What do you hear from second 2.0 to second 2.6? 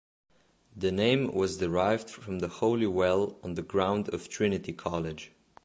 from the